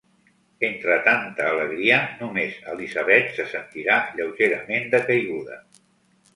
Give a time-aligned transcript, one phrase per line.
[0.69, 5.63] Entre tanta alegria, només Elizabeth se sentirà lleugerament decaiguda.